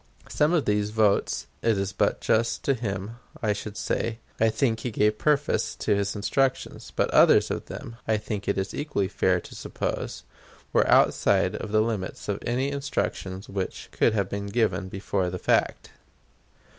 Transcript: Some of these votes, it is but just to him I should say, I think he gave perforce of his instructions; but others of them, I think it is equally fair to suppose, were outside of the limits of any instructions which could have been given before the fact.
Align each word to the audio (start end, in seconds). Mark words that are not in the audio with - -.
Some 0.29 0.51
of 0.51 0.65
these 0.65 0.89
votes, 0.89 1.45
it 1.61 1.77
is 1.77 1.93
but 1.93 2.21
just 2.21 2.63
to 2.63 2.73
him 2.73 3.17
I 3.43 3.53
should 3.53 3.77
say, 3.77 4.17
I 4.39 4.49
think 4.49 4.79
he 4.79 4.89
gave 4.89 5.19
perforce 5.19 5.75
of 5.79 5.95
his 5.95 6.15
instructions; 6.15 6.91
but 6.95 7.11
others 7.11 7.51
of 7.51 7.67
them, 7.67 7.97
I 8.07 8.17
think 8.17 8.47
it 8.47 8.57
is 8.57 8.73
equally 8.73 9.07
fair 9.07 9.39
to 9.41 9.53
suppose, 9.53 10.23
were 10.73 10.89
outside 10.89 11.55
of 11.55 11.71
the 11.71 11.81
limits 11.81 12.27
of 12.27 12.39
any 12.47 12.71
instructions 12.71 13.47
which 13.47 13.89
could 13.91 14.15
have 14.15 14.27
been 14.27 14.47
given 14.47 14.89
before 14.89 15.29
the 15.29 15.37
fact. 15.37 15.91